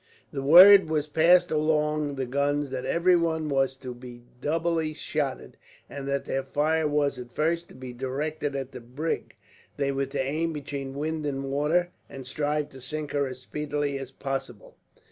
The 0.31 0.41
word 0.41 0.89
was 0.89 1.05
passed 1.05 1.51
along 1.51 2.15
the 2.15 2.25
guns 2.25 2.71
that 2.71 2.87
every 2.87 3.15
one 3.15 3.49
was 3.49 3.75
to 3.77 3.93
be 3.93 4.23
double 4.41 4.81
shotted, 4.95 5.57
and 5.87 6.07
that 6.07 6.25
their 6.25 6.41
fire 6.41 6.87
was 6.87 7.19
at 7.19 7.31
first 7.35 7.67
to 7.69 7.75
be 7.75 7.93
directed 7.93 8.55
at 8.55 8.71
the 8.71 8.81
brig. 8.81 9.35
They 9.77 9.91
were 9.91 10.07
to 10.07 10.19
aim 10.19 10.53
between 10.53 10.95
wind 10.95 11.23
and 11.27 11.43
water, 11.51 11.91
and 12.09 12.25
strive 12.25 12.69
to 12.69 12.81
sink 12.81 13.11
her 13.11 13.27
as 13.27 13.41
speedily 13.41 13.99
as 13.99 14.09
possible. 14.09 14.75